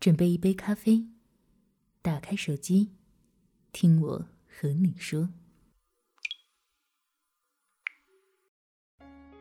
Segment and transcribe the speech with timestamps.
[0.00, 1.04] 准备一杯咖啡，
[2.00, 2.88] 打开手机，
[3.70, 5.28] 听我和你说。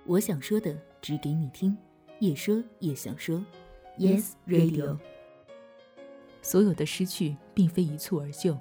[0.05, 1.77] 我想说的，只给你听，
[2.19, 3.41] 也说也想说。
[3.97, 4.99] Yes Radio。
[6.41, 8.59] 所有的失去，并非一蹴而就。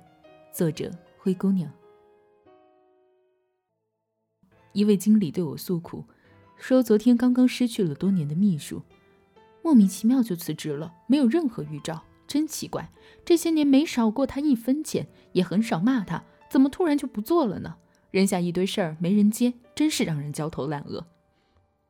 [0.52, 1.72] 作者：灰姑娘。
[4.72, 6.04] 一位经理对我诉苦，
[6.56, 8.84] 说昨天刚刚失去了多年的秘书。
[9.68, 12.90] 莫名其妙就辞职了，没有任何预兆，真奇怪。
[13.22, 17.76] 这些年没少过他一分钱，也很少骂他，怎么突然就不做了呢？
[18.10, 21.06] 扔下一堆事儿没人接，真是让人焦头烂额。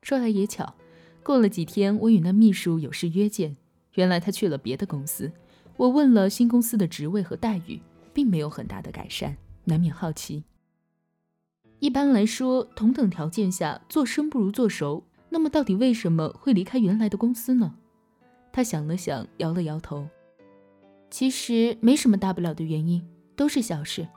[0.03, 0.75] 说来也巧，
[1.23, 3.57] 过了几天，我与那秘书有事约见，
[3.95, 5.31] 原来他去了别的公司。
[5.77, 7.81] 我问了新公司的职位和待遇，
[8.13, 10.43] 并没有很大的改善，难免好奇。
[11.79, 15.05] 一般来说，同等条件下，做生不如做熟。
[15.31, 17.75] 那么到底为什么会离开原来的公司呢？
[18.53, 20.09] 他想了想，摇了摇头。
[21.11, 24.09] 其实没什么大不了的原因，都是小事。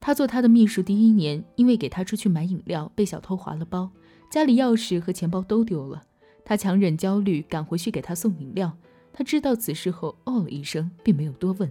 [0.00, 3.90] 他做他的秘书第一年，因为给他出去买饮料被小偷划了包，
[4.30, 6.02] 家里钥匙和钱包都丢了。
[6.44, 8.76] 他强忍焦虑赶回去给他送饮料。
[9.12, 11.70] 他知道此事后，哦了一声，并没有多问，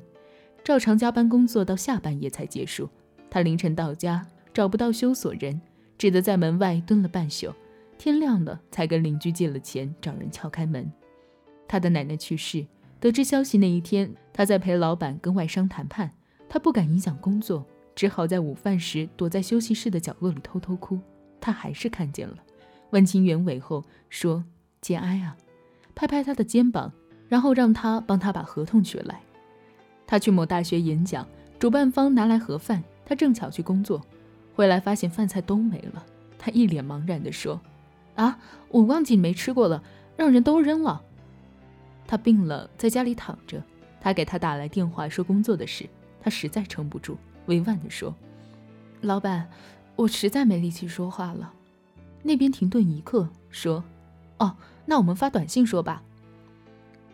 [0.64, 2.90] 照常加班工作到下半夜才结束。
[3.30, 5.60] 他凌晨到家，找不到修锁人，
[5.98, 7.54] 只得在门外蹲了半宿。
[7.98, 10.92] 天亮了，才跟邻居借了钱，找人撬开门。
[11.68, 12.66] 他的奶奶去世，
[13.00, 16.12] 得知消息那一天，他在陪老板跟外商谈判，
[16.48, 21.00] 他不敢影响工作，只好在午饭时躲在休息室的角落里偷偷哭。
[21.42, 22.38] 他还是看见了，
[22.92, 24.44] 问清原委后说
[24.82, 25.36] ：“节哀啊！”
[25.96, 26.92] 拍拍他的肩膀，
[27.28, 29.22] 然后让他帮他把合同取来。
[30.06, 31.28] 他去某大学演讲，
[31.60, 34.02] 主办方拿来盒饭，他正巧去工作，
[34.56, 36.06] 回来发现饭菜都没了，
[36.38, 37.60] 他一脸茫然地说。
[38.18, 38.38] 啊，
[38.70, 39.82] 我忘记没吃过了，
[40.18, 41.02] 让人都扔了。
[42.06, 43.64] 他病了，在家里躺着。
[44.00, 45.90] 他给他打来电话说工作的事，
[46.22, 48.16] 他实在撑不住，委婉地说
[49.02, 49.50] ：“老板，
[49.96, 51.54] 我实在没力气说话了。”
[52.24, 53.84] 那边停顿一刻，说
[54.40, 54.56] ：“哦，
[54.86, 56.04] 那我们发短信说吧。”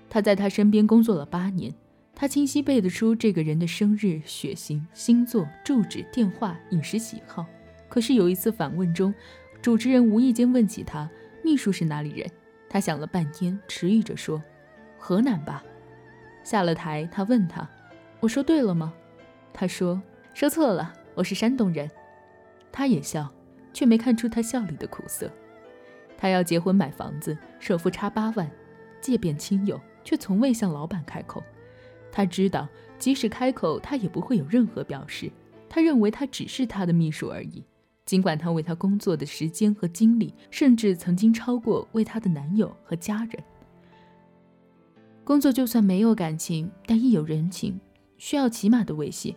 [0.10, 1.74] 他在他身边工作了八年，
[2.14, 7.46] 他清晰背得出这个人的生日、血型、星座、住址、电话、饮食喜好。
[7.90, 9.14] 可是有一次反问中，
[9.64, 11.10] 主持人无意间问起他
[11.42, 12.30] 秘书是哪里人，
[12.70, 14.44] 他想了半天，迟疑着说
[15.00, 15.64] ：“河南吧。”
[16.44, 17.66] 下了台，他问他
[18.20, 18.94] ：“我说对了吗？”
[19.54, 20.02] 他说
[20.36, 21.90] ：“说错了，我是山东人。”
[22.74, 23.34] 他也笑，
[23.72, 25.32] 却没看出他笑里的苦涩。
[26.18, 28.52] 他要结婚买房子，首付差八万，
[29.00, 31.42] 借遍亲友，却从未向老板开口。
[32.12, 32.68] 他知道，
[33.00, 35.32] 即使开口，他也不会有任何表示。
[35.70, 37.64] 他认为他只是他的秘书而已。
[38.06, 43.44] 尽管她为他工作的时间和精力，甚至曾经超过为她的男友和家人。
[45.24, 47.80] 工作就算没有感情，但亦有人情，
[48.18, 49.36] 需要起码的维系。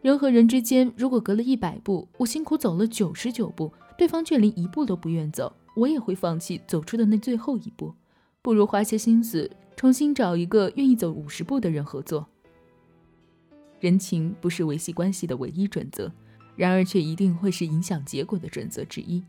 [0.00, 7.92] 人和人之间，如果隔了一百步，我辛苦走了九十九步，对方却连一步都不愿走，我也会放弃走出的那最后一步。
[8.40, 12.26] 不如花些心思，重新找一个愿意走五十步的人合作。
[13.80, 16.10] 人情不是维系关系的唯一准则。
[16.56, 19.22] 然而，却一定会是影响结果的准则之一。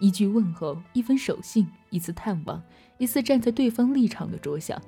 [0.00, 2.60] 一句问候，一封手信，一次探望，
[2.98, 4.80] 一次站在对方立场的着想，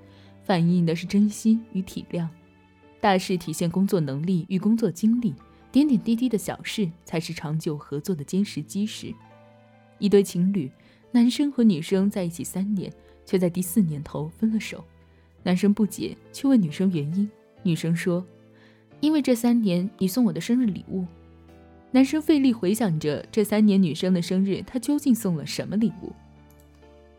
[0.43, 2.27] 反映的是珍惜与体谅。
[3.01, 5.35] 大事体现工作能力与工作经历，
[5.71, 9.15] 点点滴滴的小事才是长久合作的坚实基石。
[9.99, 10.71] 一对情侣，
[11.13, 12.93] 男生和女生在一起三年，
[13.27, 14.83] 却在第四年头分了手。
[15.43, 17.31] 男生不解，去问女生原因。
[17.63, 18.27] 女生说
[19.01, 21.05] ：“因为这三年你送我的生日礼物。”
[21.95, 26.13] 男生费力回想着这三年女生的生日，他究竟送了什么礼物？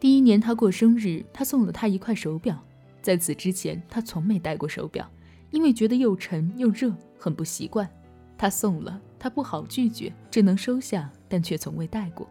[0.01, 2.61] 第一年他过生日，他送了她一块手表。
[3.01, 5.09] 在此之前，他从没戴过手表，
[5.51, 7.89] 因为觉得又沉又热，很不习惯。
[8.37, 12.29] 他送了，他不好拒绝，只能收下，但却从未戴过。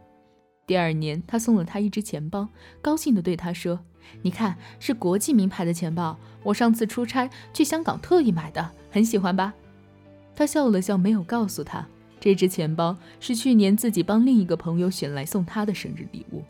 [0.67, 2.47] 第二年，他送了她一只钱包，
[2.83, 3.81] 高兴地对她说
[4.21, 9.55] ：“你看，是国际名牌的钱包，我上次出差去香港特意买的，很喜欢吧？”
[10.37, 11.89] 他笑了笑，没有告诉她。
[12.25, 16.43] 这只钱包是去年自己帮另一个朋友选来送他的生日礼物，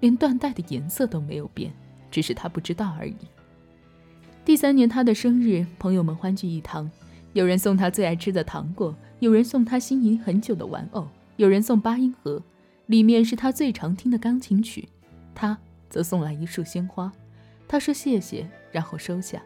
[0.00, 1.72] 连缎带的颜色都没有变，
[2.10, 3.16] 只是他不知道而已。
[4.44, 6.90] 第三年他的生日，朋友们欢聚一堂，
[7.32, 12.42] 有人送他最爱吃的糖果，有人送他心仪很久的玩偶，有人送八音盒，
[12.84, 14.86] 里面是他最常听的钢琴曲，
[15.34, 15.56] 他
[15.88, 17.10] 则送来一束鲜花。
[17.66, 19.42] 他说谢谢，然后收下。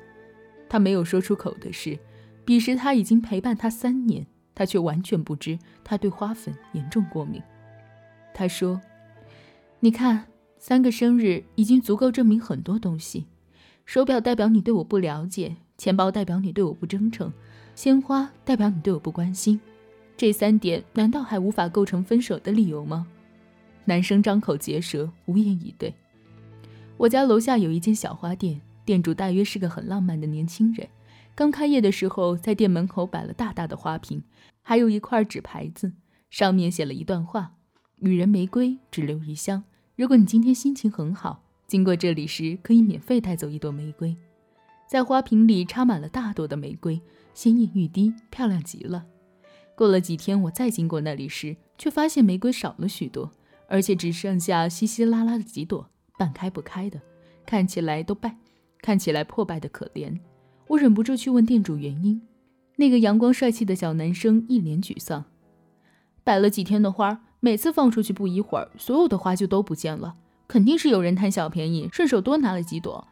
[0.69, 1.97] 他没有说出口的是，
[2.44, 4.27] 彼时他已经陪伴他三年。
[4.56, 7.41] 他却完全不知他对花粉严重过敏。
[8.35, 8.81] 他说
[9.79, 10.26] ：“你看，
[10.58, 13.26] 三个生日已经足够证明很多东西。
[13.85, 17.32] 手表代表你对我不了解，钱包代表你对我不真诚，
[17.76, 19.61] 鲜花代表你对我不关心。
[20.17, 23.06] 这三点难道还无法构成分手的理由吗？
[23.85, 25.94] 男生张口结舌，无言以对。
[26.97, 30.88] 我家楼下有一间小花店，店主大约是个很浪漫的年轻人。
[31.37, 34.25] 刚开业的时候，在店门口摆了大大的花瓶，
[34.62, 35.93] 还有一块纸牌子，
[36.31, 37.53] 上面写了一段话
[38.00, 39.62] ：“女人玫瑰只留一香，
[39.97, 44.17] 如果你今天心情很好，经过这里时可以免费带走一朵玫瑰。”
[44.88, 46.99] 在花瓶里插满了大朵的玫瑰，
[47.35, 49.05] 鲜艳欲滴，漂亮极了。
[49.75, 53.31] 过了几天，我再经过那里时，却发现玫瑰少了许多，
[53.69, 56.99] 而且只剩下稀稀拉拉的几朵，半开不开的，
[57.44, 58.38] 看起来都败，
[58.81, 60.19] 看起来破败的可怜。
[60.68, 62.20] 我忍不住去问店主原因。
[62.76, 65.24] 那个阳光帅气的小男生一脸沮丧。
[66.22, 70.16] 摆了几天的花，每次放出去不一会儿，所有的花就都不见了。
[70.48, 73.06] 肯定是有人贪小便宜，顺手多拿了几朵，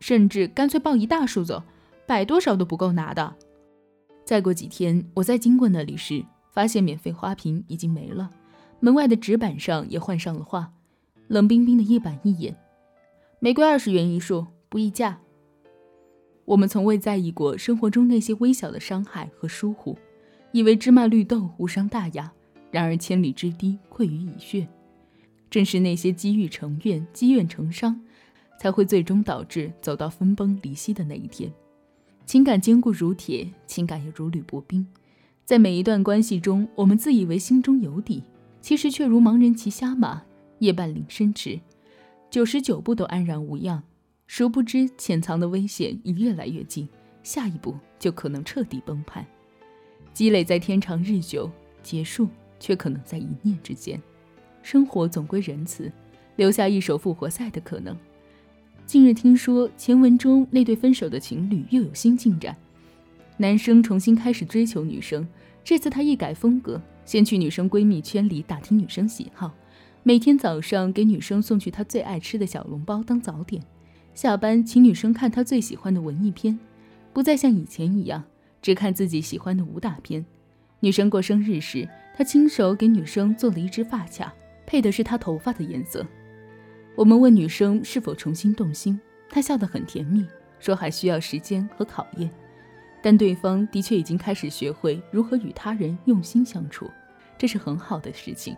[0.00, 1.62] 甚至干脆抱一大束走，
[2.06, 3.34] 摆多少都不够拿的。
[4.24, 8.30] 再过几天，我再经过那里时，发现免费花瓶已经没了，
[8.80, 10.72] 门外的纸板上也换上了画，
[11.28, 12.56] 冷冰冰的一板一眼。
[13.40, 15.18] 玫瑰二十元一束，不议价。
[16.44, 19.96] 我们从未在意过生活中那些微小的伤害和疏忽，
[20.52, 22.32] 以为芝麻绿豆无伤大雅。
[22.70, 24.66] 然而千里之堤溃于蚁穴，
[25.48, 28.00] 正是那些积郁成怨、积怨成伤，
[28.58, 31.52] 才会最终导致走到分崩离析的那一天。
[32.26, 34.84] 情感坚固如铁，情感也如履薄冰。
[35.44, 38.24] 在每一段关系中，我们自以为心中有底，
[38.60, 40.22] 其实却如盲人骑瞎马，
[40.58, 41.60] 夜半临深池，
[42.28, 43.82] 九十九步都安然无恙。
[44.26, 46.88] 殊不知，潜藏的危险已越来越近，
[47.22, 49.24] 下一步就可能彻底崩盘。
[50.12, 51.50] 积累在天长日久，
[51.82, 52.28] 结束
[52.58, 54.00] 却可能在一念之间。
[54.62, 55.92] 生活总归仁慈，
[56.36, 57.96] 留下一手复活赛的可能。
[58.86, 62.56] 近日听说前文中那对分手的情侣又有新进展，
[63.36, 65.26] 男生重新开始追求女生，
[65.62, 69.54] 这次他一改风格，先去女生闺蜜圈里打听女生喜好，
[70.02, 73.62] 每天早上给女生送去她最爱吃的小笼包当早点。
[74.14, 76.58] 下班请女生看她最喜欢的文艺片，
[77.12, 78.22] 不再像以前一样
[78.62, 80.24] 只看自己喜欢的武打片。
[80.80, 84.32] 女生过生日时，他亲手给女生做了一只发卡，
[84.66, 86.06] 配的是她头发的颜色。
[86.94, 90.24] 我们问女生是否重新动心，她笑得很甜蜜，
[90.60, 92.30] 说还需要时间和考验，
[93.02, 96.88] 但对方的确已经开始学会如何与他人用心相处，
[97.36, 98.56] 这是很好的事情。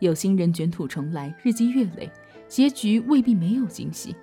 [0.00, 2.10] 有心人卷土重来，日积月累，
[2.46, 4.14] 结局未必没有惊喜。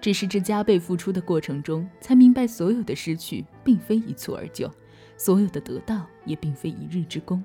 [0.00, 4.70] 只是这加倍付出的过程中，才明白所有的失去并非一蹴而就，
[5.16, 7.42] 所有的得到也并非一日之功。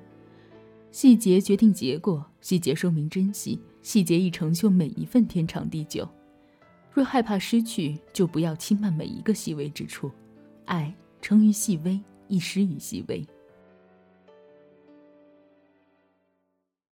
[0.92, 6.07] 细节决定结果，细节说明珍惜，细节亦成就每一份天长地久。
[6.94, 10.12] 若害怕失去，就不要轻慢每一个细微之处。
[10.65, 13.25] 爱成于细微，亦失于细微。